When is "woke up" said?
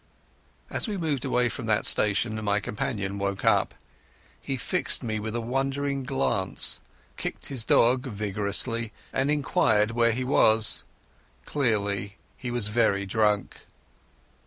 3.19-3.75